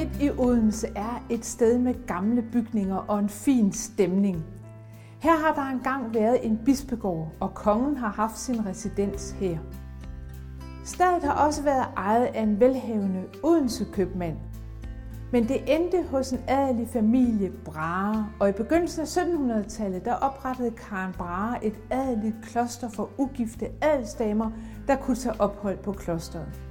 midt 0.00 0.22
i 0.22 0.30
Odense 0.38 0.88
er 0.96 1.24
et 1.30 1.44
sted 1.44 1.78
med 1.78 2.06
gamle 2.06 2.42
bygninger 2.42 2.96
og 2.96 3.18
en 3.18 3.28
fin 3.28 3.72
stemning. 3.72 4.44
Her 5.18 5.36
har 5.36 5.54
der 5.54 5.70
engang 5.70 6.14
været 6.14 6.46
en 6.46 6.60
bispegård, 6.64 7.32
og 7.40 7.54
kongen 7.54 7.96
har 7.96 8.08
haft 8.08 8.38
sin 8.38 8.66
residens 8.66 9.30
her. 9.30 9.58
Stedet 10.84 11.22
har 11.22 11.46
også 11.46 11.62
været 11.62 11.86
ejet 11.96 12.24
af 12.24 12.42
en 12.42 12.60
velhavende 12.60 13.24
Odense 13.42 13.86
købmand. 13.92 14.36
Men 15.32 15.48
det 15.48 15.76
endte 15.76 16.04
hos 16.10 16.32
en 16.32 16.40
adelig 16.48 16.88
familie 16.88 17.52
Brahe, 17.64 18.24
og 18.40 18.48
i 18.48 18.52
begyndelsen 18.52 19.00
af 19.00 19.06
1700-tallet 19.06 20.04
der 20.04 20.14
oprettede 20.14 20.70
Karen 20.70 21.12
Brahe 21.12 21.64
et 21.64 21.74
adeligt 21.90 22.36
kloster 22.42 22.88
for 22.88 23.10
ugifte 23.18 23.66
adelsdamer, 23.82 24.50
der 24.88 24.96
kunne 24.96 25.16
tage 25.16 25.40
ophold 25.40 25.78
på 25.78 25.92
klosteret. 25.92 26.69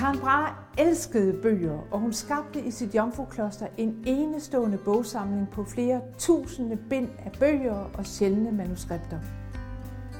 Karen 0.00 0.18
Brahe 0.18 0.54
elskede 0.78 1.42
bøger, 1.42 1.78
og 1.90 2.00
hun 2.00 2.12
skabte 2.12 2.60
i 2.60 2.70
sit 2.70 2.94
jomfrukloster 2.94 3.66
en 3.76 4.02
enestående 4.06 4.78
bogsamling 4.78 5.48
på 5.52 5.64
flere 5.64 6.00
tusinde 6.18 6.76
bind 6.90 7.08
af 7.18 7.32
bøger 7.40 7.90
og 7.94 8.06
sjældne 8.06 8.52
manuskripter. 8.52 9.18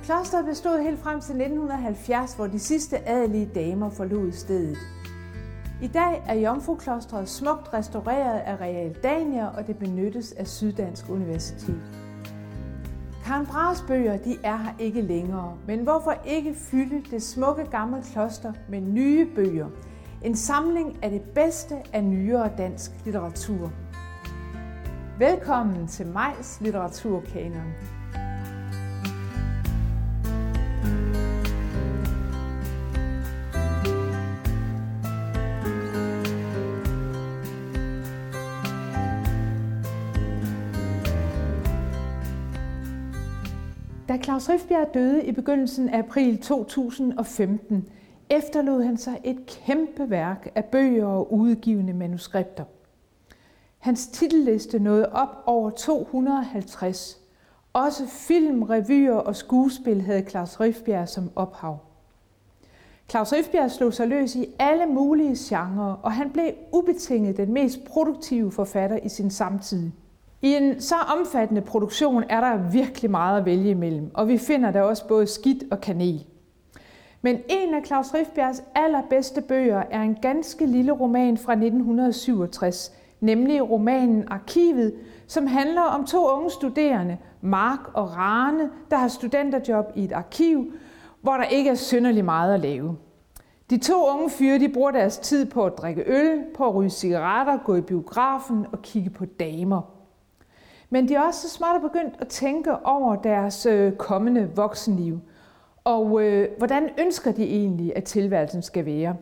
Klosteret 0.04 0.44
bestod 0.44 0.82
helt 0.82 0.98
frem 0.98 1.20
til 1.20 1.34
1970, 1.34 2.34
hvor 2.34 2.46
de 2.46 2.58
sidste 2.58 3.08
adelige 3.08 3.50
damer 3.54 3.90
forlod 3.90 4.32
stedet. 4.32 4.78
I 5.82 5.86
dag 5.86 6.22
er 6.26 6.34
Jomfruklostret 6.34 7.28
smukt 7.28 7.74
restaureret 7.74 8.38
af 8.38 8.60
Real 8.60 8.94
Dania, 9.02 9.46
og 9.46 9.66
det 9.66 9.78
benyttes 9.78 10.32
af 10.32 10.46
Syddansk 10.46 11.08
Universitet. 11.08 11.99
Karen 13.30 13.46
Brahes 13.46 13.84
bøger 13.88 14.16
de 14.16 14.36
er 14.44 14.56
her 14.56 14.72
ikke 14.78 15.02
længere, 15.02 15.56
men 15.66 15.80
hvorfor 15.80 16.14
ikke 16.24 16.54
fylde 16.54 17.02
det 17.10 17.22
smukke 17.22 17.64
gamle 17.64 18.02
kloster 18.12 18.52
med 18.68 18.80
nye 18.80 19.26
bøger? 19.34 19.68
En 20.24 20.36
samling 20.36 21.04
af 21.04 21.10
det 21.10 21.22
bedste 21.22 21.74
af 21.92 22.04
nyere 22.04 22.50
dansk 22.58 22.90
litteratur. 23.04 23.72
Velkommen 25.18 25.86
til 25.86 26.06
Majs 26.06 26.60
Litteraturkanon. 26.60 27.99
Da 44.10 44.18
Claus 44.18 44.48
Rifbjerg 44.48 44.94
døde 44.94 45.24
i 45.24 45.32
begyndelsen 45.32 45.88
af 45.88 45.98
april 45.98 46.38
2015, 46.38 47.88
efterlod 48.30 48.82
han 48.82 48.96
sig 48.96 49.20
et 49.24 49.46
kæmpe 49.46 50.10
værk 50.10 50.52
af 50.54 50.64
bøger 50.64 51.06
og 51.06 51.32
udgivende 51.32 51.92
manuskripter. 51.92 52.64
Hans 53.78 54.06
titelliste 54.06 54.78
nåede 54.78 55.12
op 55.12 55.42
over 55.46 55.70
250. 55.70 57.20
Også 57.72 58.06
film, 58.06 58.62
revyer 58.62 59.14
og 59.14 59.36
skuespil 59.36 60.02
havde 60.02 60.30
Claus 60.30 60.60
Rifbjerg 60.60 61.08
som 61.08 61.30
ophav. 61.36 61.78
Claus 63.10 63.32
Rifbjerg 63.32 63.70
slog 63.70 63.92
sig 63.92 64.08
løs 64.08 64.36
i 64.36 64.46
alle 64.58 64.86
mulige 64.86 65.36
genrer, 65.38 66.00
og 66.02 66.12
han 66.12 66.30
blev 66.30 66.52
ubetinget 66.72 67.36
den 67.36 67.52
mest 67.52 67.84
produktive 67.84 68.52
forfatter 68.52 68.96
i 68.96 69.08
sin 69.08 69.30
samtid. 69.30 69.90
I 70.42 70.54
en 70.54 70.80
så 70.80 70.94
omfattende 71.18 71.60
produktion 71.60 72.24
er 72.28 72.40
der 72.40 72.70
virkelig 72.70 73.10
meget 73.10 73.38
at 73.40 73.44
vælge 73.44 73.70
imellem, 73.70 74.10
og 74.14 74.28
vi 74.28 74.38
finder 74.38 74.70
der 74.70 74.82
også 74.82 75.08
både 75.08 75.26
skidt 75.26 75.64
og 75.70 75.80
kanel. 75.80 76.26
Men 77.22 77.36
en 77.48 77.74
af 77.74 77.86
Claus 77.86 78.14
Rifbjergs 78.14 78.62
allerbedste 78.74 79.40
bøger 79.40 79.82
er 79.90 80.02
en 80.02 80.16
ganske 80.22 80.66
lille 80.66 80.92
roman 80.92 81.38
fra 81.38 81.52
1967, 81.52 82.92
nemlig 83.20 83.70
romanen 83.70 84.24
Arkivet, 84.28 84.94
som 85.26 85.46
handler 85.46 85.82
om 85.82 86.06
to 86.06 86.28
unge 86.28 86.50
studerende, 86.50 87.18
Mark 87.40 87.80
og 87.94 88.16
Rane, 88.16 88.70
der 88.90 88.96
har 88.96 89.08
studenterjob 89.08 89.92
i 89.96 90.04
et 90.04 90.12
arkiv, 90.12 90.72
hvor 91.22 91.32
der 91.32 91.44
ikke 91.44 91.70
er 91.70 91.74
synderlig 91.74 92.24
meget 92.24 92.54
at 92.54 92.60
lave. 92.60 92.96
De 93.70 93.78
to 93.78 94.08
unge 94.14 94.30
fyre 94.30 94.58
de 94.58 94.68
bruger 94.68 94.90
deres 94.90 95.18
tid 95.18 95.46
på 95.46 95.64
at 95.64 95.78
drikke 95.78 96.02
øl, 96.06 96.44
på 96.56 96.66
at 96.66 96.74
ryge 96.74 96.90
cigaretter, 96.90 97.58
gå 97.64 97.74
i 97.74 97.80
biografen 97.80 98.66
og 98.72 98.82
kigge 98.82 99.10
på 99.10 99.24
damer. 99.24 99.99
Men 100.90 101.08
de 101.08 101.14
er 101.14 101.20
også 101.20 101.40
så 101.40 101.48
småt 101.48 101.82
begyndt 101.82 102.14
at 102.18 102.28
tænke 102.28 102.86
over 102.86 103.16
deres 103.16 103.66
øh, 103.66 103.92
kommende 103.92 104.50
voksenliv. 104.56 105.20
Og 105.84 106.22
øh, 106.22 106.48
hvordan 106.58 106.88
ønsker 106.98 107.32
de 107.32 107.44
egentlig, 107.44 107.96
at 107.96 108.04
tilværelsen 108.04 108.62
skal 108.62 108.86
være? 108.86 109.16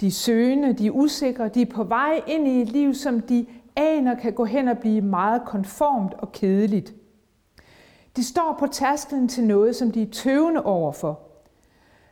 De 0.00 0.06
er 0.06 0.10
søgende, 0.10 0.72
de 0.72 0.86
er 0.86 0.90
usikre, 0.90 1.48
de 1.48 1.62
er 1.62 1.70
på 1.74 1.84
vej 1.84 2.20
ind 2.26 2.48
i 2.48 2.62
et 2.62 2.68
liv, 2.68 2.94
som 2.94 3.20
de 3.20 3.46
aner 3.76 4.14
kan 4.14 4.32
gå 4.32 4.44
hen 4.44 4.68
og 4.68 4.78
blive 4.78 5.00
meget 5.00 5.42
konformt 5.46 6.14
og 6.14 6.32
kedeligt. 6.32 6.94
De 8.16 8.24
står 8.24 8.56
på 8.58 8.66
tærsklen 8.66 9.28
til 9.28 9.44
noget, 9.44 9.76
som 9.76 9.90
de 9.90 10.02
er 10.02 10.10
tøvende 10.10 10.62
overfor. 10.62 11.20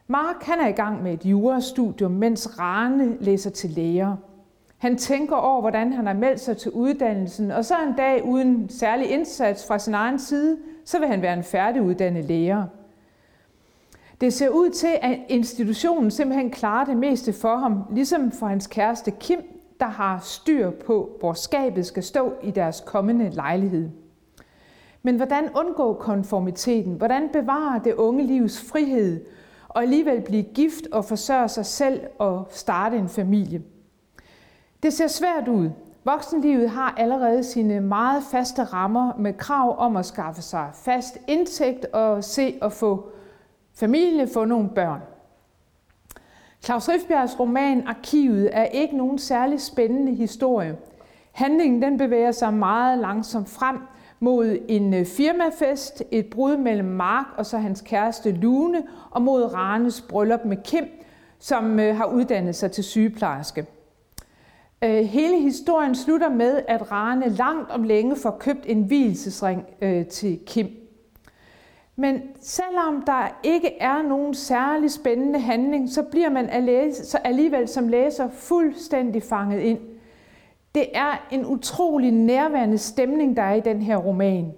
Mark 0.07 0.43
han 0.43 0.61
er 0.61 0.69
i 0.69 0.73
gang 0.73 1.03
med 1.03 1.13
et 1.13 1.27
jurastudium, 1.27 2.11
mens 2.11 2.59
Rane 2.59 3.17
læser 3.21 3.51
til 3.51 3.71
læger. 3.71 4.17
Han 4.79 4.97
tænker 4.97 5.37
over, 5.37 5.61
hvordan 5.61 5.93
han 5.93 6.07
har 6.07 6.15
meldt 6.15 6.41
sig 6.41 6.57
til 6.57 6.71
uddannelsen, 6.71 7.51
og 7.51 7.65
så 7.65 7.75
en 7.89 7.95
dag 7.97 8.25
uden 8.25 8.69
særlig 8.69 9.11
indsats 9.11 9.67
fra 9.67 9.79
sin 9.79 9.95
egen 9.95 10.19
side, 10.19 10.59
så 10.85 10.99
vil 10.99 11.09
han 11.09 11.23
være 11.23 11.37
en 11.37 11.45
færdiguddannet 11.45 12.25
lærer. 12.25 12.67
Det 14.21 14.33
ser 14.33 14.49
ud 14.49 14.71
til, 14.71 14.99
at 15.03 15.19
institutionen 15.29 16.11
simpelthen 16.11 16.51
klarer 16.51 16.85
det 16.85 16.97
meste 16.97 17.33
for 17.33 17.57
ham, 17.57 17.85
ligesom 17.91 18.33
for 18.33 18.47
hans 18.47 18.67
kæreste 18.67 19.11
Kim, 19.11 19.41
der 19.81 19.87
har 19.87 20.21
styr 20.23 20.71
på, 20.71 21.11
hvor 21.21 21.33
skabet 21.33 21.87
skal 21.87 22.03
stå 22.03 22.33
i 22.43 22.51
deres 22.51 22.83
kommende 22.87 23.31
lejlighed. 23.31 23.91
Men 25.03 25.17
hvordan 25.17 25.45
undgå 25.57 25.95
konformiteten? 25.95 26.95
Hvordan 26.95 27.29
bevare 27.33 27.81
det 27.85 27.95
unge 27.95 28.27
livs 28.27 28.71
frihed 28.71 29.25
og 29.69 29.83
alligevel 29.83 30.21
blive 30.21 30.43
gift 30.43 30.87
og 30.93 31.05
forsørge 31.05 31.49
sig 31.49 31.67
selv 31.67 32.01
og 32.19 32.47
starte 32.51 32.97
en 32.97 33.09
familie? 33.09 33.63
Det 34.85 34.93
ser 34.93 35.07
svært 35.07 35.49
ud. 35.49 35.71
Voksenlivet 36.05 36.71
har 36.71 36.95
allerede 36.97 37.45
sine 37.45 37.81
meget 37.81 38.23
faste 38.31 38.63
rammer 38.65 39.13
med 39.19 39.33
krav 39.33 39.79
om 39.79 39.97
at 39.97 40.07
skaffe 40.07 40.43
sig 40.43 40.71
fast 40.75 41.19
indtægt 41.29 41.85
og 41.85 42.25
se 42.25 42.59
at 42.63 42.73
få 42.73 43.09
familie, 43.75 44.29
få 44.35 44.45
nogle 44.45 44.69
børn. 44.69 45.01
Claus 46.65 46.89
Rifbjergs 46.89 47.41
roman 47.41 47.87
Arkivet 47.87 48.51
er 48.53 48.65
ikke 48.65 48.97
nogen 48.97 49.19
særlig 49.19 49.61
spændende 49.61 50.15
historie. 50.15 50.77
Handlingen 51.33 51.83
den 51.83 51.99
bevæger 51.99 52.33
sig 52.33 52.55
meget 52.55 52.99
langsomt 52.99 53.49
frem 53.49 53.79
mod 54.21 54.59
en 54.69 54.95
øh, 54.95 55.07
firmafest, 55.07 56.03
et 56.11 56.27
brud 56.27 56.57
mellem 56.57 56.89
Mark 56.89 57.27
og 57.37 57.47
så 57.47 57.59
hans 57.59 57.81
kæreste 57.81 58.31
Lune, 58.31 58.83
og 59.11 59.23
mod 59.23 59.55
Ranes 59.55 60.01
bryllup 60.01 60.45
med 60.45 60.57
Kim, 60.65 60.85
som 61.39 61.81
øh, 61.81 61.97
har 61.97 62.07
uddannet 62.07 62.55
sig 62.55 62.73
til 62.73 62.85
sygeplejerske. 62.85 63.67
Øh, 64.85 65.05
hele 65.05 65.41
historien 65.41 65.95
slutter 65.95 66.29
med, 66.29 66.63
at 66.69 66.93
Rane 66.93 67.29
langt 67.29 67.71
om 67.71 67.83
længe 67.83 68.17
får 68.17 68.37
købt 68.41 68.67
en 68.67 68.83
hvilesesring 68.83 69.67
øh, 69.83 70.07
til 70.07 70.39
Kim. 70.47 70.69
Men 71.97 72.23
selvom 72.41 73.03
der 73.07 73.41
ikke 73.43 73.79
er 73.79 74.03
nogen 74.03 74.35
særlig 74.35 74.91
spændende 74.91 75.39
handling, 75.39 75.91
så 75.91 76.03
bliver 76.03 76.31
man 76.31 76.49
alligevel 77.25 77.69
som 77.69 77.89
læser 77.89 78.29
fuldstændig 78.31 79.23
fanget 79.23 79.61
ind. 79.61 79.79
Det 80.75 80.87
er 80.95 81.27
en 81.31 81.47
utrolig 81.47 82.13
nærværende 82.13 82.79
stemning, 82.79 83.37
der 83.37 83.43
er 83.43 83.55
i 83.55 83.61
den 83.61 83.83
her 83.83 83.97
roman. 83.97 84.53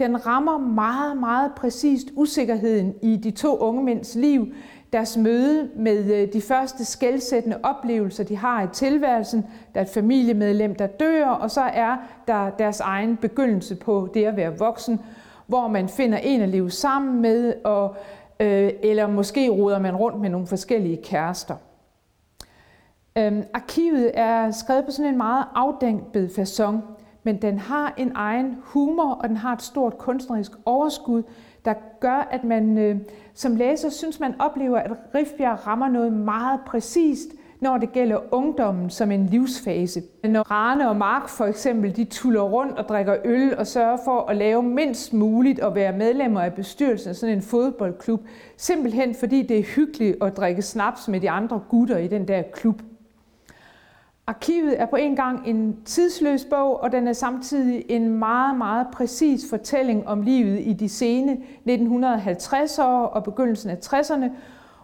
Den 0.00 0.26
rammer 0.26 0.58
meget, 0.58 1.16
meget 1.16 1.52
præcist 1.56 2.08
usikkerheden 2.14 2.94
i 3.02 3.16
de 3.16 3.30
to 3.30 3.56
unge 3.56 3.84
mænds 3.84 4.14
liv, 4.14 4.46
deres 4.92 5.16
møde 5.16 5.70
med 5.76 6.14
øh, 6.14 6.32
de 6.32 6.40
første 6.40 6.84
skældsættende 6.84 7.58
oplevelser, 7.62 8.24
de 8.24 8.36
har 8.36 8.62
i 8.62 8.66
tilværelsen. 8.72 9.46
Der 9.74 9.80
er 9.80 9.84
et 9.84 9.90
familiemedlem, 9.90 10.74
der 10.74 10.86
dør, 10.86 11.26
og 11.26 11.50
så 11.50 11.60
er 11.60 11.96
der 12.28 12.50
deres 12.50 12.80
egen 12.80 13.16
begyndelse 13.16 13.76
på 13.76 14.08
det 14.14 14.24
at 14.24 14.36
være 14.36 14.58
voksen, 14.58 15.00
hvor 15.46 15.68
man 15.68 15.88
finder 15.88 16.18
en 16.18 16.40
at 16.40 16.48
leve 16.48 16.70
sammen 16.70 17.22
med, 17.22 17.54
og, 17.64 17.96
øh, 18.40 18.70
eller 18.82 19.06
måske 19.06 19.48
ruder 19.48 19.78
man 19.78 19.96
rundt 19.96 20.20
med 20.20 20.30
nogle 20.30 20.46
forskellige 20.46 20.96
kærester. 20.96 21.54
Øhm, 23.18 23.42
arkivet 23.54 24.10
er 24.14 24.50
skrevet 24.50 24.84
på 24.84 24.90
sådan 24.90 25.10
en 25.10 25.16
meget 25.16 25.44
afdæmpet 25.54 26.38
façon, 26.38 26.76
men 27.22 27.42
den 27.42 27.58
har 27.58 27.94
en 27.96 28.12
egen 28.14 28.56
humor, 28.62 29.12
og 29.12 29.28
den 29.28 29.36
har 29.36 29.52
et 29.52 29.62
stort 29.62 29.98
kunstnerisk 29.98 30.52
overskud, 30.64 31.22
der 31.64 31.74
gør, 32.00 32.28
at 32.30 32.44
man 32.44 32.78
øh, 32.78 32.96
som 33.34 33.56
læser 33.56 33.90
synes, 33.90 34.20
man 34.20 34.34
oplever, 34.38 34.78
at 34.78 34.92
Rifbjerg 35.14 35.66
rammer 35.66 35.88
noget 35.88 36.12
meget 36.12 36.60
præcist, 36.66 37.28
når 37.60 37.78
det 37.78 37.92
gælder 37.92 38.34
ungdommen 38.34 38.90
som 38.90 39.10
en 39.10 39.26
livsfase. 39.26 40.02
Når 40.24 40.42
Rane 40.50 40.88
og 40.88 40.96
Mark 40.96 41.28
for 41.28 41.44
eksempel, 41.44 41.96
de 41.96 42.04
tuller 42.04 42.40
rundt 42.40 42.78
og 42.78 42.88
drikker 42.88 43.16
øl 43.24 43.58
og 43.58 43.66
sørger 43.66 43.98
for 44.04 44.20
at 44.20 44.36
lave 44.36 44.62
mindst 44.62 45.12
muligt 45.12 45.60
og 45.60 45.74
være 45.74 45.92
medlemmer 45.92 46.40
af 46.40 46.54
bestyrelsen 46.54 47.08
af 47.08 47.16
sådan 47.16 47.34
en 47.34 47.42
fodboldklub, 47.42 48.20
simpelthen 48.56 49.14
fordi 49.14 49.42
det 49.42 49.58
er 49.58 49.62
hyggeligt 49.62 50.22
at 50.22 50.36
drikke 50.36 50.62
snaps 50.62 51.08
med 51.08 51.20
de 51.20 51.30
andre 51.30 51.60
gutter 51.68 51.98
i 51.98 52.08
den 52.08 52.28
der 52.28 52.42
klub. 52.42 52.82
Arkivet 54.26 54.80
er 54.80 54.86
på 54.86 54.96
en 54.96 55.16
gang 55.16 55.48
en 55.48 55.76
tidsløs 55.84 56.44
bog, 56.44 56.80
og 56.80 56.92
den 56.92 57.08
er 57.08 57.12
samtidig 57.12 57.84
en 57.88 58.08
meget, 58.08 58.58
meget 58.58 58.86
præcis 58.92 59.44
fortælling 59.50 60.08
om 60.08 60.22
livet 60.22 60.60
i 60.60 60.72
de 60.72 60.88
sene 60.88 61.38
1950'ere 61.68 62.82
og 62.82 63.24
begyndelsen 63.24 63.70
af 63.70 63.76
60'erne, 63.76 64.30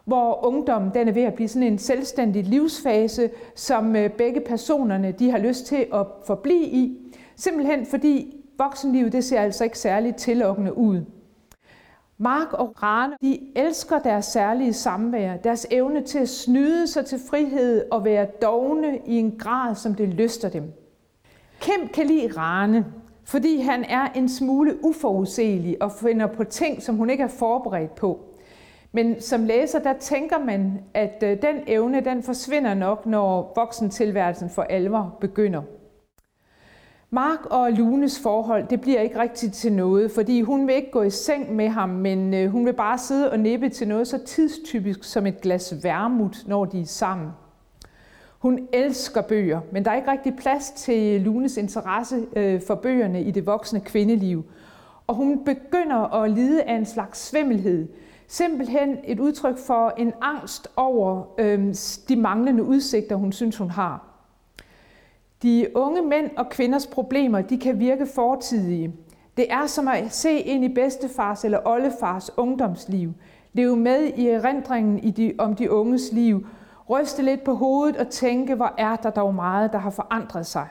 hvor 0.04 0.46
ungdommen 0.46 0.90
den 0.94 1.08
er 1.08 1.12
ved 1.12 1.22
at 1.22 1.34
blive 1.34 1.48
sådan 1.48 1.68
en 1.68 1.78
selvstændig 1.78 2.44
livsfase, 2.44 3.30
som 3.54 3.96
øh, 3.96 4.10
begge 4.10 4.40
personerne 4.40 5.12
de 5.12 5.30
har 5.30 5.38
lyst 5.38 5.66
til 5.66 5.86
at 5.94 6.06
forblive 6.26 6.66
i. 6.66 6.98
Simpelthen 7.36 7.86
fordi 7.86 8.36
voksenlivet 8.58 9.12
det 9.12 9.24
ser 9.24 9.40
altså 9.40 9.64
ikke 9.64 9.78
særligt 9.78 10.16
tillokkende 10.16 10.76
ud. 10.76 11.00
Mark 12.18 12.52
og 12.52 12.82
Rane, 12.82 13.16
de 13.22 13.40
elsker 13.56 13.98
deres 13.98 14.24
særlige 14.24 14.72
samvær, 14.72 15.36
deres 15.36 15.66
evne 15.70 16.02
til 16.02 16.18
at 16.18 16.28
snyde 16.28 16.86
sig 16.86 17.06
til 17.06 17.20
frihed 17.30 17.84
og 17.90 18.04
være 18.04 18.26
dogne 18.42 18.98
i 19.06 19.14
en 19.14 19.38
grad, 19.38 19.74
som 19.74 19.94
det 19.94 20.08
lyster 20.08 20.48
dem. 20.48 20.72
Kim 21.60 21.88
kan 21.94 22.06
lide 22.06 22.28
Rane, 22.36 22.86
fordi 23.24 23.60
han 23.60 23.84
er 23.84 24.08
en 24.14 24.28
smule 24.28 24.84
uforudsigelig 24.84 25.82
og 25.82 25.92
finder 25.92 26.26
på 26.26 26.44
ting, 26.44 26.82
som 26.82 26.96
hun 26.96 27.10
ikke 27.10 27.24
er 27.24 27.28
forberedt 27.28 27.94
på. 27.94 28.20
Men 28.92 29.20
som 29.20 29.44
læser, 29.44 29.78
der 29.78 29.92
tænker 29.92 30.38
man, 30.38 30.80
at 30.94 31.22
øh, 31.22 31.42
den 31.42 31.56
evne, 31.66 32.00
den 32.00 32.22
forsvinder 32.22 32.74
nok, 32.74 33.06
når 33.06 33.52
voksentilværelsen 33.56 34.50
for 34.50 34.62
alvor 34.62 35.16
begynder. 35.20 35.62
Mark 37.16 37.46
og 37.46 37.72
Lunes 37.72 38.20
forhold, 38.20 38.66
det 38.66 38.80
bliver 38.80 39.00
ikke 39.00 39.18
rigtigt 39.20 39.54
til 39.54 39.72
noget, 39.72 40.10
fordi 40.10 40.40
hun 40.40 40.66
vil 40.66 40.74
ikke 40.74 40.90
gå 40.90 41.02
i 41.02 41.10
seng 41.10 41.56
med 41.56 41.68
ham, 41.68 41.88
men 41.88 42.34
øh, 42.34 42.50
hun 42.50 42.66
vil 42.66 42.72
bare 42.72 42.98
sidde 42.98 43.30
og 43.30 43.38
nippe 43.38 43.68
til 43.68 43.88
noget 43.88 44.08
så 44.08 44.18
tidstypisk 44.24 45.04
som 45.04 45.26
et 45.26 45.40
glas 45.40 45.74
vermut, 45.82 46.44
når 46.46 46.64
de 46.64 46.80
er 46.80 46.86
sammen. 46.86 47.28
Hun 48.38 48.68
elsker 48.72 49.22
bøger, 49.22 49.60
men 49.72 49.84
der 49.84 49.90
er 49.90 49.94
ikke 49.94 50.10
rigtig 50.10 50.36
plads 50.36 50.70
til 50.70 51.20
Lunes 51.20 51.56
interesse 51.56 52.26
øh, 52.36 52.62
for 52.66 52.74
bøgerne 52.74 53.22
i 53.22 53.30
det 53.30 53.46
voksne 53.46 53.80
kvindeliv. 53.80 54.44
Og 55.06 55.14
hun 55.14 55.44
begynder 55.44 56.14
at 56.14 56.30
lide 56.30 56.62
af 56.62 56.74
en 56.74 56.86
slags 56.86 57.28
svimmelhed. 57.28 57.88
Simpelthen 58.28 58.96
et 59.04 59.20
udtryk 59.20 59.58
for 59.58 59.94
en 59.98 60.12
angst 60.22 60.68
over 60.76 61.22
øh, 61.38 61.74
de 62.08 62.16
manglende 62.16 62.62
udsigter, 62.62 63.16
hun 63.16 63.32
synes, 63.32 63.56
hun 63.56 63.70
har. 63.70 64.15
De 65.42 65.66
unge 65.74 66.02
mænd 66.02 66.30
og 66.36 66.48
kvinders 66.48 66.86
problemer, 66.86 67.40
de 67.40 67.58
kan 67.58 67.78
virke 67.78 68.06
fortidige. 68.06 68.92
Det 69.36 69.52
er 69.52 69.66
som 69.66 69.88
at 69.88 70.12
se 70.12 70.38
ind 70.38 70.64
i 70.64 70.74
bedstefars 70.74 71.44
eller 71.44 71.58
oldefars 71.64 72.30
ungdomsliv. 72.36 73.12
Leve 73.52 73.76
med 73.76 74.12
i 74.16 74.28
erindringen 74.28 74.98
i 74.98 75.10
de, 75.10 75.34
om 75.38 75.54
de 75.54 75.70
unges 75.70 76.12
liv. 76.12 76.46
Ryste 76.90 77.22
lidt 77.22 77.44
på 77.44 77.54
hovedet 77.54 77.96
og 77.96 78.08
tænke, 78.08 78.54
hvor 78.54 78.74
er 78.78 78.96
der 78.96 79.10
dog 79.10 79.34
meget, 79.34 79.72
der 79.72 79.78
har 79.78 79.90
forandret 79.90 80.46
sig. 80.46 80.66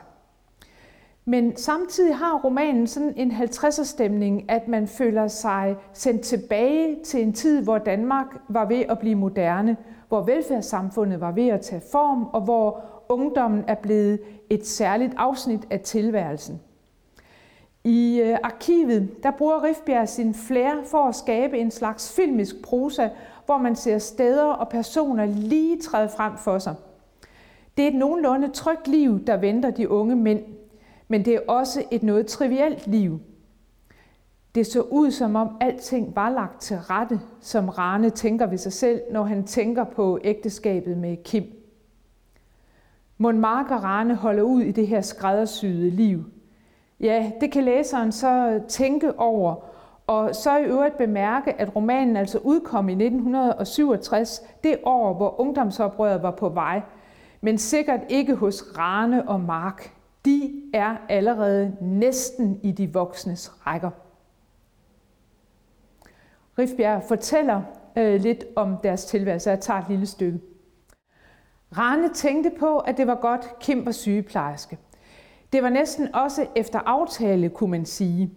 Men 1.24 1.56
samtidig 1.56 2.16
har 2.16 2.40
romanen 2.44 2.86
sådan 2.86 3.12
en 3.16 3.30
50'er 3.30 3.84
stemning, 3.84 4.50
at 4.50 4.68
man 4.68 4.88
føler 4.88 5.28
sig 5.28 5.76
sendt 5.92 6.22
tilbage 6.22 6.96
til 7.04 7.22
en 7.22 7.32
tid, 7.32 7.62
hvor 7.62 7.78
Danmark 7.78 8.26
var 8.48 8.64
ved 8.64 8.84
at 8.88 8.98
blive 8.98 9.14
moderne, 9.14 9.76
hvor 10.08 10.20
velfærdssamfundet 10.20 11.20
var 11.20 11.32
ved 11.32 11.48
at 11.48 11.60
tage 11.60 11.82
form, 11.92 12.24
og 12.32 12.40
hvor 12.40 12.84
ungdommen 13.08 13.64
er 13.68 13.74
blevet 13.74 14.20
et 14.50 14.66
særligt 14.66 15.12
afsnit 15.16 15.60
af 15.70 15.80
tilværelsen. 15.80 16.60
I 17.84 18.20
øh, 18.20 18.38
arkivet 18.42 19.22
der 19.22 19.30
bruger 19.30 19.62
Rifbjerg 19.62 20.08
sin 20.08 20.34
flair 20.34 20.84
for 20.90 21.04
at 21.04 21.14
skabe 21.14 21.58
en 21.58 21.70
slags 21.70 22.12
filmisk 22.16 22.62
prosa, 22.62 23.08
hvor 23.46 23.58
man 23.58 23.76
ser 23.76 23.98
steder 23.98 24.44
og 24.44 24.68
personer 24.68 25.26
lige 25.26 25.80
træde 25.80 26.08
frem 26.08 26.36
for 26.36 26.58
sig. 26.58 26.74
Det 27.76 27.84
er 27.84 27.88
et 27.88 27.94
nogenlunde 27.94 28.48
trygt 28.48 28.88
liv, 28.88 29.24
der 29.26 29.36
venter 29.36 29.70
de 29.70 29.90
unge 29.90 30.16
mænd, 30.16 30.42
men 31.08 31.24
det 31.24 31.34
er 31.34 31.40
også 31.48 31.84
et 31.90 32.02
noget 32.02 32.26
trivielt 32.26 32.86
liv. 32.86 33.20
Det 34.54 34.66
så 34.66 34.80
ud 34.80 35.10
som 35.10 35.36
om 35.36 35.56
alting 35.60 36.16
var 36.16 36.30
lagt 36.30 36.60
til 36.60 36.76
rette, 36.76 37.20
som 37.40 37.68
Rane 37.68 38.10
tænker 38.10 38.46
ved 38.46 38.58
sig 38.58 38.72
selv, 38.72 39.00
når 39.10 39.22
han 39.22 39.44
tænker 39.44 39.84
på 39.84 40.18
ægteskabet 40.24 40.98
med 40.98 41.16
Kim. 41.24 41.55
Mon 43.18 43.38
Mark 43.40 43.70
og 43.70 43.82
Rane 43.82 44.14
holder 44.14 44.42
ud 44.42 44.62
i 44.62 44.72
det 44.72 44.86
her 44.86 45.00
skræddersyede 45.00 45.90
liv. 45.90 46.24
Ja, 47.00 47.32
det 47.40 47.52
kan 47.52 47.64
læseren 47.64 48.12
så 48.12 48.50
øh, 48.50 48.66
tænke 48.68 49.18
over, 49.18 49.54
og 50.06 50.34
så 50.34 50.56
i 50.56 50.64
øvrigt 50.64 50.98
bemærke, 50.98 51.60
at 51.60 51.76
romanen 51.76 52.16
altså 52.16 52.38
udkom 52.38 52.88
i 52.88 52.92
1967, 52.92 54.42
det 54.64 54.78
år, 54.84 55.14
hvor 55.14 55.40
ungdomsoprøret 55.40 56.22
var 56.22 56.30
på 56.30 56.48
vej, 56.48 56.82
men 57.40 57.58
sikkert 57.58 58.00
ikke 58.08 58.34
hos 58.34 58.64
Rane 58.78 59.28
og 59.28 59.40
Mark. 59.40 59.92
De 60.24 60.62
er 60.74 60.96
allerede 61.08 61.76
næsten 61.80 62.60
i 62.62 62.72
de 62.72 62.92
voksnes 62.92 63.66
rækker. 63.66 63.90
Rifbjerg 66.58 67.02
fortæller 67.02 67.62
øh, 67.96 68.20
lidt 68.20 68.44
om 68.56 68.76
deres 68.82 69.04
tilværelse. 69.04 69.50
Jeg 69.50 69.60
tager 69.60 69.80
et 69.80 69.88
lille 69.88 70.06
stykke. 70.06 70.40
Rane 71.78 72.08
tænkte 72.14 72.50
på, 72.58 72.78
at 72.78 72.96
det 72.96 73.06
var 73.06 73.14
godt, 73.14 73.58
Kim 73.60 73.86
var 73.86 73.92
sygeplejerske. 73.92 74.78
Det 75.52 75.62
var 75.62 75.70
næsten 75.70 76.14
også 76.14 76.46
efter 76.54 76.78
aftale, 76.78 77.48
kunne 77.48 77.70
man 77.70 77.84
sige. 77.84 78.30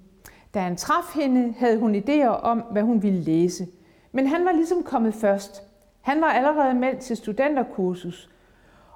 Da 0.53 0.59
han 0.59 0.75
traf 0.75 1.13
hende, 1.15 1.53
havde 1.57 1.79
hun 1.79 1.95
idéer 1.95 2.27
om, 2.27 2.57
hvad 2.71 2.83
hun 2.83 3.03
ville 3.03 3.21
læse. 3.21 3.67
Men 4.11 4.27
han 4.27 4.45
var 4.45 4.51
ligesom 4.51 4.83
kommet 4.83 5.13
først. 5.13 5.63
Han 6.01 6.21
var 6.21 6.27
allerede 6.27 6.73
meldt 6.73 6.99
til 6.99 7.17
studenterkursus, 7.17 8.29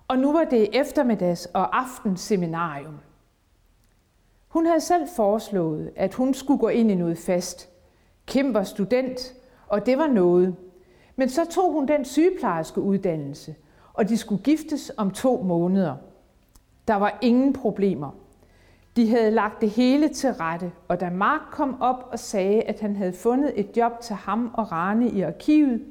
og 0.07 0.17
nu 0.17 0.33
var 0.33 0.43
det 0.43 0.69
eftermiddags- 0.75 1.51
og 1.53 1.79
aftenseminarium. 1.79 2.99
Hun 4.47 4.65
havde 4.65 4.81
selv 4.81 5.07
foreslået, 5.15 5.91
at 5.95 6.13
hun 6.13 6.33
skulle 6.33 6.59
gå 6.59 6.67
ind 6.67 6.91
i 6.91 6.95
noget 6.95 7.17
fast. 7.17 7.69
Kim 8.25 8.53
var 8.53 8.63
student, 8.63 9.33
og 9.67 9.85
det 9.85 9.97
var 9.97 10.07
noget. 10.07 10.55
Men 11.15 11.29
så 11.29 11.45
tog 11.45 11.73
hun 11.73 11.87
den 11.87 12.05
sygeplejerske 12.05 12.81
uddannelse, 12.81 13.55
og 13.93 14.09
de 14.09 14.17
skulle 14.17 14.43
giftes 14.43 14.91
om 14.97 15.11
to 15.11 15.41
måneder. 15.41 15.95
Der 16.87 16.95
var 16.95 17.17
ingen 17.21 17.53
problemer. 17.53 18.15
De 18.95 19.09
havde 19.09 19.31
lagt 19.31 19.61
det 19.61 19.69
hele 19.69 20.09
til 20.09 20.33
rette, 20.33 20.71
og 20.87 20.99
da 20.99 21.09
Mark 21.09 21.41
kom 21.51 21.81
op 21.81 22.09
og 22.11 22.19
sagde, 22.19 22.61
at 22.61 22.79
han 22.79 22.95
havde 22.95 23.13
fundet 23.13 23.51
et 23.55 23.77
job 23.77 24.01
til 24.01 24.15
ham 24.15 24.51
og 24.53 24.71
Rane 24.71 25.09
i 25.09 25.21
arkivet, 25.21 25.81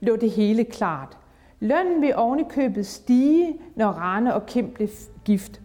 lå 0.00 0.16
det 0.16 0.30
hele 0.30 0.64
klart. 0.64 1.18
Lønnen 1.60 2.02
vil 2.02 2.16
ovenikøbet 2.16 2.86
stige, 2.86 3.54
når 3.76 3.88
Rane 3.88 4.34
og 4.34 4.46
Kim 4.46 4.70
blev 4.70 4.88
gift. 5.24 5.60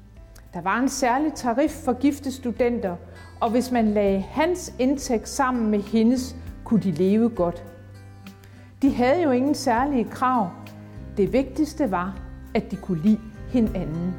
Der 0.53 0.61
var 0.61 0.79
en 0.79 0.89
særlig 0.89 1.33
tarif 1.33 1.71
for 1.71 1.93
gifte 1.93 2.31
studenter, 2.31 2.95
og 3.41 3.49
hvis 3.49 3.71
man 3.71 3.87
lagde 3.87 4.19
hans 4.19 4.73
indtægt 4.79 5.29
sammen 5.29 5.71
med 5.71 5.79
hendes, 5.79 6.35
kunne 6.63 6.81
de 6.81 6.91
leve 6.91 7.29
godt. 7.29 7.65
De 8.81 8.95
havde 8.95 9.21
jo 9.21 9.31
ingen 9.31 9.55
særlige 9.55 10.03
krav, 10.03 10.49
det 11.17 11.33
vigtigste 11.33 11.91
var, 11.91 12.19
at 12.55 12.71
de 12.71 12.75
kunne 12.75 13.01
lide 13.01 13.19
hinanden. 13.49 14.13